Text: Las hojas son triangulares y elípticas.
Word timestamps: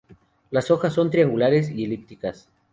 Las 0.49 0.71
hojas 0.71 0.93
son 0.95 1.11
triangulares 1.11 1.69
y 1.69 1.83
elípticas. 1.83 2.49